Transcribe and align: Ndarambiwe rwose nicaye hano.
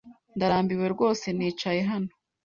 Ndarambiwe 0.35 0.85
rwose 0.93 1.27
nicaye 1.37 1.81
hano. 1.91 2.11